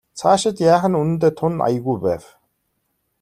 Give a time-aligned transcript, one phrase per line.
[0.17, 2.23] Цаашид яах нь үнэндээ тун аягүй байв.